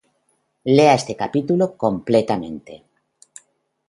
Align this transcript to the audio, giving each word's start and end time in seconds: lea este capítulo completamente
lea 0.75 0.93
este 0.99 1.13
capítulo 1.23 1.65
completamente 1.83 2.73